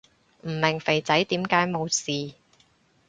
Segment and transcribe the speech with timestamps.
[0.47, 2.33] 唔明肥仔點解冇事